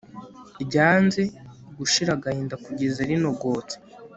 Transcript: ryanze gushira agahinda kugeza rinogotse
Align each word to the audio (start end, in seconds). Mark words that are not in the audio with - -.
ryanze 0.63 1.21
gushira 1.77 2.11
agahinda 2.17 2.55
kugeza 2.65 2.99
rinogotse 3.09 3.75